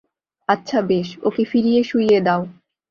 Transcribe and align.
আচ্ছা, 0.49 0.77
বেশ, 0.81 1.07
ওকে 1.23 1.43
ফিরিয়ে 1.45 1.81
শুইয়ে 1.83 2.19
দাও। 2.21 2.41